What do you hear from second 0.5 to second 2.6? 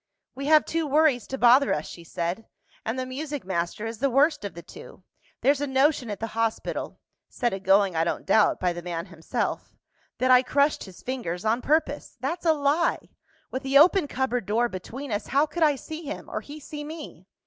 two worries to bother us," she said;